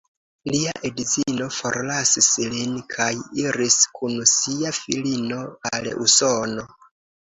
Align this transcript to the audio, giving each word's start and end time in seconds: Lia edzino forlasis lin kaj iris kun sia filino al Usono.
Lia 0.53 0.71
edzino 0.87 1.49
forlasis 1.57 2.31
lin 2.55 2.75
kaj 2.97 3.11
iris 3.45 3.81
kun 4.01 4.19
sia 4.35 4.77
filino 4.83 5.43
al 5.75 5.97
Usono. 6.11 6.73